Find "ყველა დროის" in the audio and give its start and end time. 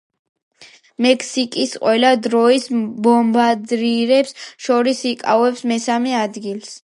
1.83-2.65